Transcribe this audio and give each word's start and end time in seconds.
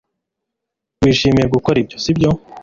wishimiye 1.01 1.47
gukora 1.55 1.77
ibyo, 1.83 1.97
sibyo 2.03 2.29